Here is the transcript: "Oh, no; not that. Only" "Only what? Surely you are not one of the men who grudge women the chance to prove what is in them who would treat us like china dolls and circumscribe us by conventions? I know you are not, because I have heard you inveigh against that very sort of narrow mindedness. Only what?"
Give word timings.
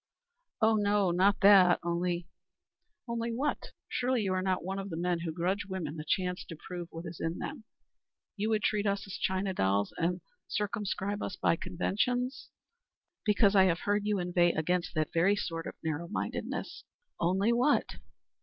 "Oh, 0.63 0.77
no; 0.77 1.11
not 1.11 1.41
that. 1.41 1.79
Only" 1.83 2.27
"Only 3.07 3.31
what? 3.31 3.67
Surely 3.87 4.23
you 4.23 4.33
are 4.33 4.41
not 4.41 4.63
one 4.63 4.79
of 4.79 4.89
the 4.89 4.97
men 4.97 5.19
who 5.19 5.31
grudge 5.31 5.65
women 5.67 5.95
the 5.95 6.03
chance 6.03 6.43
to 6.45 6.55
prove 6.55 6.87
what 6.89 7.05
is 7.05 7.19
in 7.19 7.37
them 7.37 7.65
who 8.35 8.49
would 8.49 8.63
treat 8.63 8.87
us 8.87 9.05
like 9.05 9.13
china 9.21 9.53
dolls 9.53 9.93
and 9.97 10.21
circumscribe 10.47 11.21
us 11.21 11.35
by 11.35 11.55
conventions? 11.55 12.49
I 12.49 12.49
know 12.49 12.61
you 12.63 12.63
are 12.63 13.05
not, 13.11 13.25
because 13.35 13.55
I 13.55 13.63
have 13.65 13.79
heard 13.81 14.07
you 14.07 14.17
inveigh 14.17 14.53
against 14.53 14.95
that 14.95 15.13
very 15.13 15.35
sort 15.35 15.67
of 15.67 15.75
narrow 15.83 16.07
mindedness. 16.07 16.83
Only 17.19 17.53
what?" 17.53 17.85